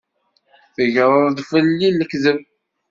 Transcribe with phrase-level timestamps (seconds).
[0.75, 2.39] Tegreḍ-d fell-i lekdeb?